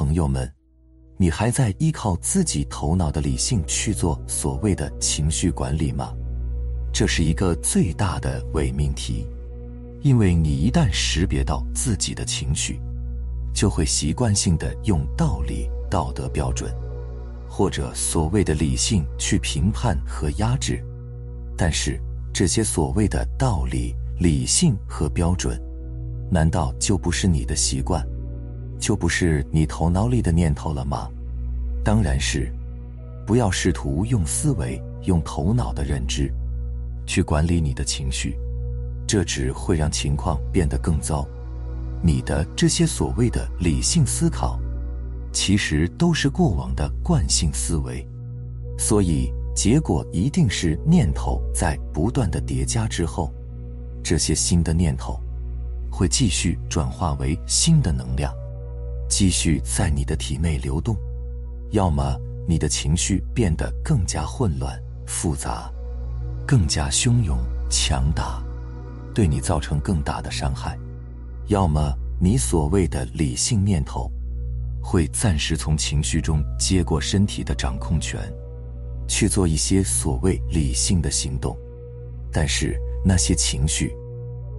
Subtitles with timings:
[0.00, 0.50] 朋友们，
[1.18, 6.14] 你还在依靠自己头脑的理性去做所谓的情绪管理吗？
[6.90, 9.26] 这是一个最大的伪命题，
[10.00, 12.80] 因为你一旦识别到自己的情绪，
[13.52, 16.74] 就会习惯性的用道理、道德标准，
[17.46, 20.82] 或者所谓的理性去评判和压制。
[21.58, 22.00] 但是
[22.32, 25.60] 这些所谓的道理、理性和标准，
[26.30, 28.02] 难道就不是你的习惯？
[28.80, 31.08] 就不是你头脑里的念头了吗？
[31.84, 32.50] 当然是。
[33.26, 36.32] 不要试图用思维、用头脑的认知
[37.06, 38.36] 去管理你的情绪，
[39.06, 41.24] 这只会让情况变得更糟。
[42.02, 44.58] 你的这些所谓的理性思考，
[45.32, 48.04] 其实都是过往的惯性思维，
[48.76, 53.32] 所以结果一定是念头在不断的叠加之后，
[54.02, 55.20] 这些新的念头
[55.88, 58.34] 会继续转化为新的能量。
[59.10, 60.96] 继续在你的体内流动，
[61.72, 62.16] 要么
[62.48, 65.70] 你的情绪变得更加混乱、复杂，
[66.46, 67.36] 更加汹涌、
[67.68, 68.40] 强大，
[69.12, 70.78] 对你造成更大的伤害；
[71.48, 74.10] 要么你所谓的理性念头，
[74.80, 78.20] 会暂时从情绪中接过身体的掌控权，
[79.08, 81.58] 去做一些所谓理性的行动，
[82.32, 83.92] 但是那些情绪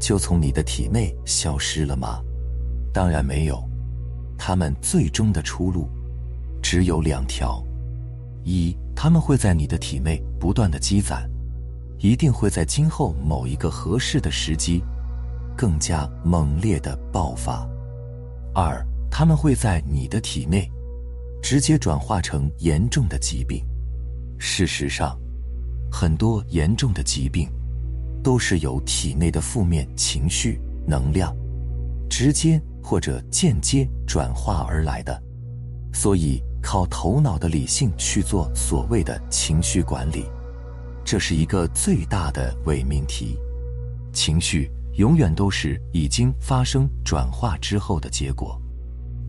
[0.00, 2.22] 就从你的体内消失了吗？
[2.92, 3.65] 当然没有。
[4.38, 5.88] 他们最终的出路
[6.62, 7.62] 只有两条：
[8.44, 11.28] 一，他们会在你的体内不断的积攒，
[11.98, 14.82] 一定会在今后某一个合适的时机
[15.56, 17.68] 更加猛烈的爆发；
[18.54, 20.70] 二，他们会在你的体内
[21.42, 23.64] 直接转化成严重的疾病。
[24.38, 25.18] 事实上，
[25.90, 27.48] 很多严重的疾病
[28.22, 31.34] 都是由体内的负面情绪能量
[32.10, 32.60] 直接。
[32.86, 35.20] 或者间接转化而来的，
[35.92, 40.26] 所以靠头脑的理性去做所谓的情绪管理，
[41.04, 43.36] 这是一个最大的伪命题。
[44.12, 48.56] 情绪永远都是已经发生转化之后的结果，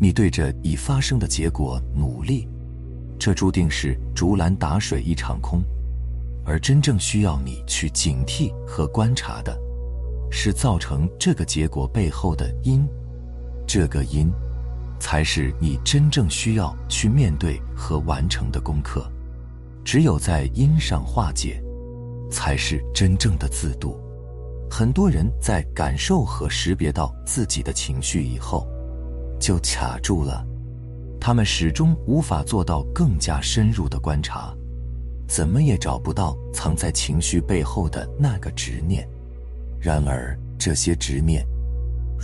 [0.00, 2.48] 你对着已发生的结果努力，
[3.20, 5.62] 这注定是竹篮打水一场空。
[6.44, 9.56] 而真正需要你去警惕和观察的，
[10.28, 12.84] 是造成这个结果背后的因。
[13.66, 14.30] 这个因，
[15.00, 19.10] 才是你真正需要去面对和完成的功课。
[19.84, 21.62] 只有在因上化解，
[22.30, 24.00] 才是真正的自度。
[24.70, 28.66] 很多人在感受和识别到自己的情绪以后，
[29.38, 30.44] 就卡住了，
[31.20, 34.54] 他们始终无法做到更加深入的观察，
[35.28, 39.06] 怎么也找不到藏在情绪背后的那个执念。
[39.78, 41.46] 然而，这些执念。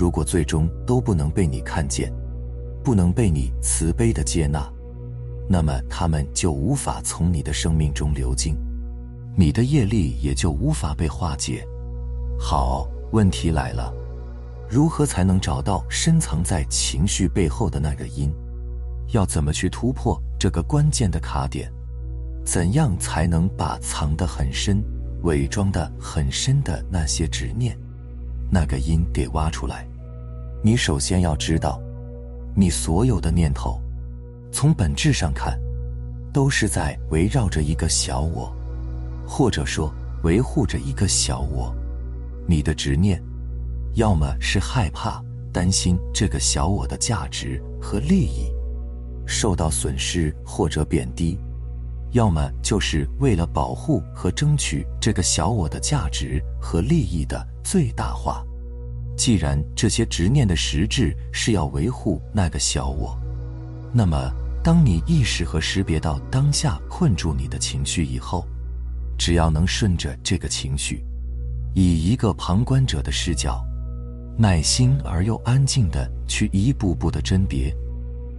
[0.01, 2.11] 如果最终都不能被你看见，
[2.83, 4.67] 不能被你慈悲的接纳，
[5.47, 8.57] 那么他们就无法从你的生命中流经，
[9.37, 11.63] 你的业力也就无法被化解。
[12.39, 13.93] 好，问题来了，
[14.71, 18.33] 如何才能找到深藏在情绪背后的那个因？
[19.09, 21.71] 要怎么去突破这个关键的卡点？
[22.43, 24.83] 怎样才能把藏得很深、
[25.25, 27.79] 伪装得很深的那些执念，
[28.51, 29.87] 那个因给挖出来？
[30.63, 31.81] 你首先要知道，
[32.55, 33.81] 你所有的念头，
[34.53, 35.59] 从本质上看，
[36.33, 38.53] 都是在围绕着一个小我，
[39.27, 39.93] 或者说
[40.25, 41.75] 维护着一个小我。
[42.47, 43.23] 你的执念，
[43.95, 45.23] 要么是害怕、
[45.53, 48.53] 担心这个小我的价值和利益
[49.27, 51.39] 受到损失或者贬低，
[52.11, 58.45] 要么就是为了保护和争取这个小我的价值和利益的最大化。
[59.17, 63.17] 既然这些执念的实质是要维护那个小我，
[63.93, 64.29] 那么
[64.61, 68.45] 当你意识和识别到当下困住你的情绪以后，
[69.17, 71.05] 只要能顺着这个情绪，
[71.73, 73.65] 以一个旁观者的视角，
[74.37, 77.73] 耐心而又安静的去一步步的甄别，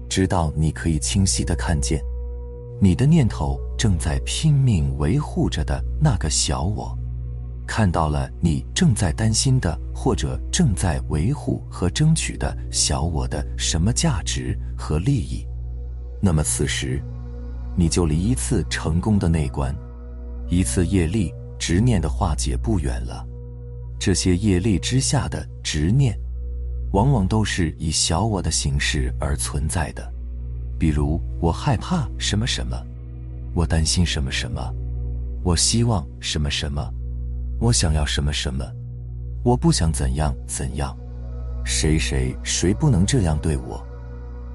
[0.09, 2.01] 直到你可以清晰的看见，
[2.81, 6.97] 你的念头正在拼命维护着的那个小我。
[7.73, 15.47] 看到了你正在担心的，或者正在维护和争取的小我的什么价值和利益，
[16.21, 17.01] 那么此时，
[17.77, 19.73] 你就离一次成功的内观，
[20.49, 23.25] 一次业力执念的化解不远了。
[23.97, 26.19] 这些业力之下的执念，
[26.91, 30.11] 往往都是以小我的形式而存在的，
[30.77, 32.75] 比如我害怕什么什么，
[33.53, 34.61] 我担心什么什么，
[35.41, 36.85] 我希望什么什么。
[37.61, 38.65] 我想要什么什么，
[39.43, 40.97] 我不想怎样怎样，
[41.63, 43.79] 谁谁谁不能这样对我，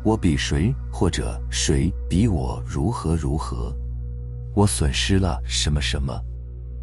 [0.03, 3.73] 我比谁，或者谁比我如何如何？
[4.57, 6.21] 我损失了什么什么？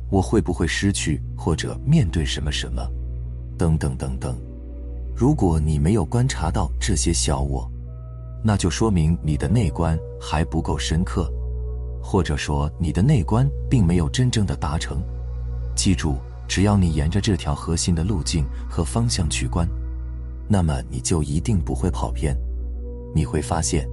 [0.10, 2.82] 我会不会失去或者面对什么什么？
[3.58, 4.34] 等等等等。
[5.14, 7.70] 如果你没有观察到这些小我，
[8.42, 11.30] 那就说明你的内观还不够深刻，
[12.02, 15.04] 或者说你的内观并没有真正的达成。
[15.76, 16.18] 记住，
[16.48, 19.68] 只要你沿着这条核心的路径和方向去观，
[20.48, 22.38] 那么你就一定不会跑偏。
[23.16, 23.88] 你会发现，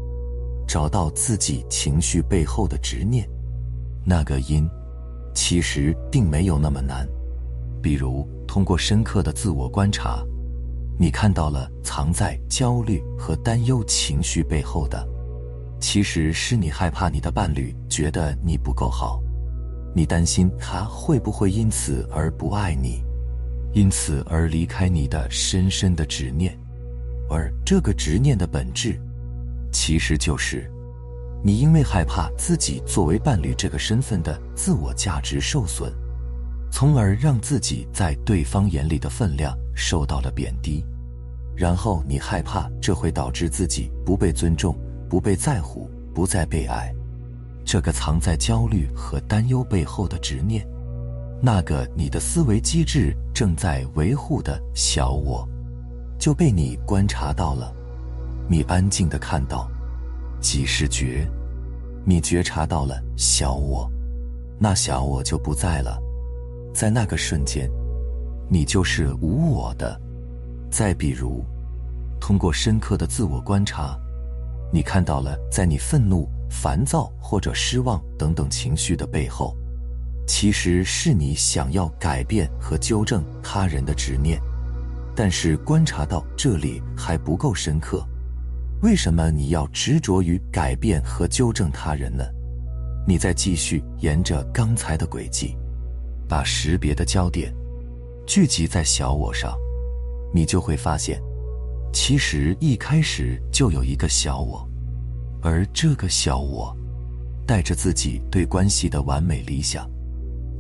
[0.67, 3.29] 找到自己情绪背后的执念，
[4.05, 4.69] 那个因，
[5.35, 7.07] 其实并没有那么难。
[7.83, 10.23] 比如，通过深刻的自我观察，
[10.99, 15.07] 你看到了藏在焦虑和担忧情绪背后的，
[15.81, 19.23] 其实是你害怕你的伴侣觉得你不够好，
[19.95, 23.03] 你担心他会不会因此而不爱你，
[23.73, 26.57] 因此而离开你的深深的执念，
[27.29, 29.01] 而这个执念的本质。
[29.73, 30.71] 其实就是，
[31.43, 35.93] 你因为害怕自己作为伴侣这个身份的自我价值受损，
[36.71, 40.85] 从而让自己在对方眼里的分量受到了贬低，
[41.57, 44.77] 然后你害怕这会导致自己不被尊重、
[45.09, 46.93] 不被在乎、不再被爱。
[47.71, 50.67] 这个藏在焦虑和担忧背后的执念，
[51.41, 55.49] 那个你的思维机制正在维护的小我，
[56.19, 57.73] 就被你观察到了。
[58.49, 59.71] 你安静的看到，
[60.41, 61.25] 即是觉，
[62.05, 63.89] 你觉察到了小我，
[64.59, 65.97] 那小我就不在了，
[66.75, 67.71] 在那个瞬间，
[68.49, 69.97] 你就是无我的。
[70.73, 71.45] 再比如，
[72.21, 73.97] 通过深刻的自我观察，
[74.73, 79.57] 你看到了在你愤怒、烦躁或者失望等等情绪的背后，
[80.27, 84.39] 其实是你想要改变和纠正他人的执念，
[85.15, 88.05] 但是观察到这里还不够深刻。
[88.83, 92.25] 为什么你要执着于改变和纠正他人呢？
[93.07, 95.57] 你再继续沿着刚才的轨迹，
[96.29, 97.55] 把识别的焦点
[98.27, 99.57] 聚集在小我上，
[100.33, 101.21] 你就会发现，
[101.93, 104.67] 其实一开始就有一个小我，
[105.43, 106.77] 而这个小我
[107.47, 109.89] 带着自己对关系的完美理想，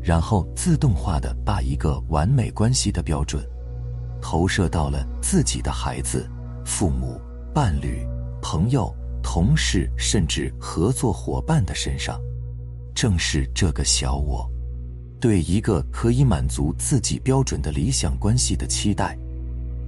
[0.02, 3.44] 然后自动化的把一个完美关系的标准
[4.20, 6.28] 投射到了自己的孩子、
[6.64, 7.20] 父母。
[7.52, 8.06] 伴侣、
[8.40, 8.94] 朋友、
[9.24, 12.16] 同事，甚至合作伙伴的身上，
[12.94, 14.48] 正是这个小我，
[15.20, 19.18] 对一个可以满足自己标准的理想关系的期待，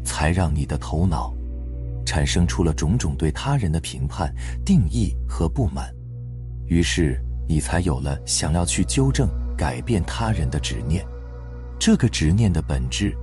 [0.04, 1.32] 才让你的头脑
[2.12, 4.30] 产生出了种种对他人的评判、
[4.66, 5.90] 定义和不满，
[6.66, 7.18] 于是
[7.48, 11.02] 你才有了想要去纠正、改变他人的执念。
[11.78, 13.16] 这个执念的本质。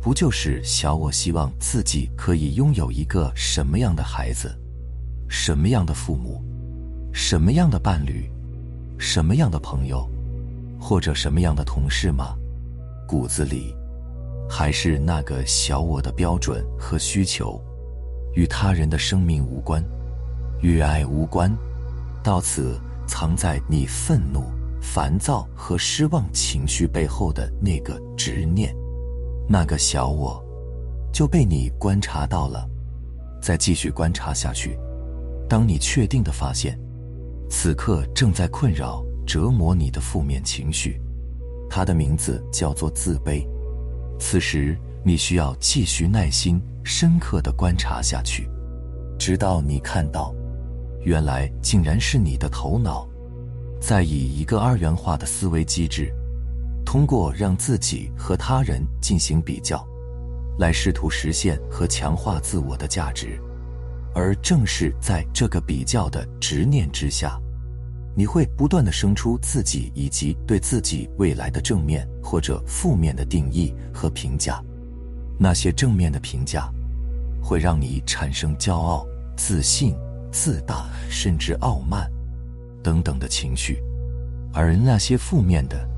[0.00, 4.58] 不就是小我希望自己可以拥有一个什么样的孩子，
[5.28, 6.42] 什么样的父母，
[7.12, 8.30] 什么样的伴侣，
[8.98, 10.08] 什么样的朋友，
[10.80, 12.34] 或者什么样的同事吗？
[13.06, 13.74] 骨子里，
[14.48, 17.62] 还是那个小我的标准和需求，
[18.34, 19.84] 与他人的生命无关，
[20.60, 21.54] 与爱无关。
[22.22, 24.44] 到此，藏在你愤怒、
[24.80, 28.74] 烦躁和失望情绪背后的那个执念。
[29.48, 30.42] 那个小我，
[31.12, 32.68] 就被你观察到了。
[33.42, 34.78] 再继续观察下去，
[35.46, 36.78] 当你确定的发现，
[37.50, 40.98] 此刻正在困扰、折磨你的负面情绪，
[41.68, 43.46] 它的名字叫做自卑。
[44.18, 48.48] 此时，你需要继续耐心、深刻的观察下去，
[49.18, 50.34] 直到你看到，
[51.02, 53.06] 原来竟然是你的头脑，
[53.78, 56.10] 在以一个二元化的思维机制。
[56.86, 59.86] 通过让自己和他人进行比较，
[60.58, 63.38] 来试图实现和强化自我的价值，
[64.14, 67.38] 而正是在这个比较的执念之下，
[68.16, 74.62] 你会不断的生出自己以及对自己未来的正面或者负面的定义和评价。
[75.38, 76.68] 那些正面的评价，
[77.42, 79.94] 会让你产生骄傲、自信、
[80.30, 82.10] 自大，甚至傲慢
[82.82, 83.82] 等等的情绪，
[84.52, 85.88] 而那些负面的。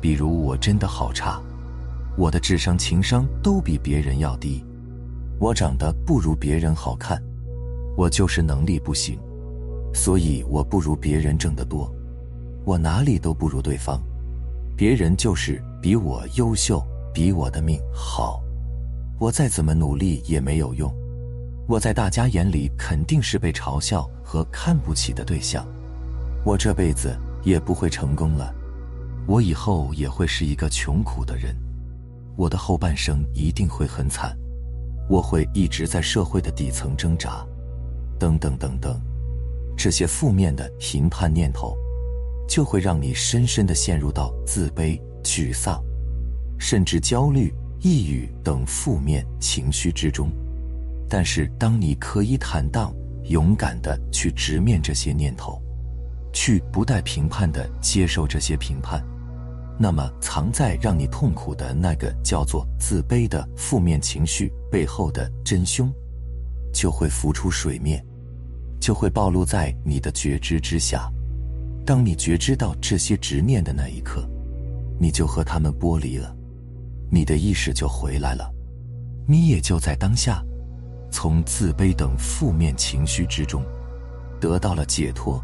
[0.00, 1.38] 比如我真的好差，
[2.16, 4.64] 我的智商、情商都比别人要低，
[5.38, 7.22] 我长得不如别人好看，
[7.98, 9.18] 我就是能力不行，
[9.92, 11.94] 所以我不如别人挣得多，
[12.64, 14.02] 我哪里都不如对方，
[14.74, 16.82] 别人就是比我优秀，
[17.12, 18.42] 比我的命好，
[19.20, 20.90] 我再怎么努力也没有用，
[21.68, 25.68] 我在大家眼里肯定是被嘲笑和看不起的对象，
[26.42, 28.50] 我这辈子也不会成功了。
[29.26, 31.54] 我以后也会是一个穷苦的人，
[32.34, 34.34] 我的后半生一定会很惨，
[35.06, 37.46] 我会一直在社会的底层挣扎，
[38.18, 38.98] 等等等等，
[39.76, 41.76] 这些负面的评判念头，
[42.48, 45.78] 就会让你深深的陷入到自卑、沮丧，
[46.58, 50.30] 甚至焦虑、抑郁等负面情绪之中。
[51.08, 52.94] 但是，当你可以坦荡、
[53.24, 55.60] 勇敢的去直面这些念头，
[56.32, 59.04] 去不带评判的接受这些评判，
[59.78, 65.92] 那么藏在让你痛苦的那个叫做自卑的负面情绪背后的真凶，
[66.72, 68.04] 就会浮出水面。
[68.80, 71.10] 就会暴露在你的觉知之下。
[71.84, 74.26] 当你觉知到这些执念的那一刻，
[74.98, 76.34] 你就和他们剥离了，
[77.10, 78.50] 你的意识就回来了，
[79.26, 80.42] 你也就在当下，
[81.10, 83.62] 从自卑等负面情绪之中
[84.40, 85.42] 得到了解脱。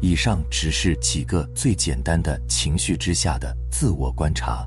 [0.00, 4.66] 以上只是几个最简单的情绪之下的自我观察。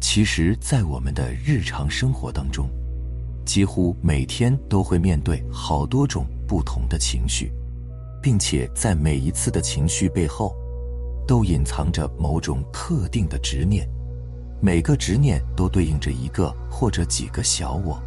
[0.00, 2.68] 其实，在我们的日常生活当中，
[3.44, 6.26] 几乎每天都会面对好多种。
[6.46, 7.50] 不同的情绪，
[8.22, 10.54] 并且在每一次的情绪背后，
[11.26, 13.88] 都隐藏着某种特定的执念。
[14.64, 18.02] 每个执念都对应着一个或者几个小我。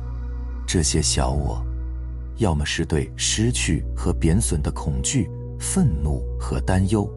[0.66, 1.64] 这些小我，
[2.38, 7.08] 要么是对失去和贬损的恐惧、愤怒和担忧，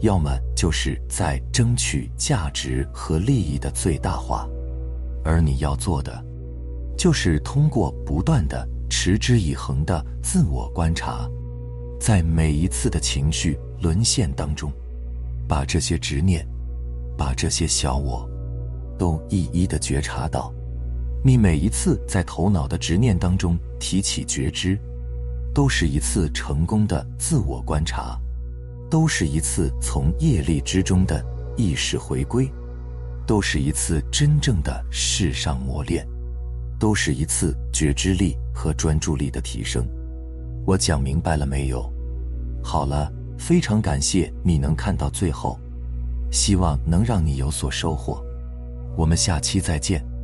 [0.00, 4.46] 要么就是在争取价值和利益的最大化。
[5.24, 6.22] 而你要做的，
[6.98, 8.68] 就是通过不断的。
[8.88, 11.28] 持之以恒的自我观察，
[11.98, 14.70] 在每一次的情绪沦陷当中，
[15.48, 16.46] 把这些执念，
[17.18, 18.28] 把这些小我，
[18.98, 20.52] 都一一的觉察到。
[21.24, 24.78] 你每一次在头脑的执念当中提起觉知，
[25.54, 28.18] 都是一次成功的自我观察，
[28.90, 31.24] 都是一次从业力之中的
[31.56, 32.50] 意识回归，
[33.26, 36.06] 都是一次真正的世上磨练。
[36.78, 39.82] 都是一次觉知力和专注力的提升。
[40.66, 41.90] 我讲明白了没有？
[42.62, 45.58] 好了，非常感谢你能看到最后，
[46.30, 48.22] 希望能让你有所收获。
[48.96, 50.15] 我们下期再见。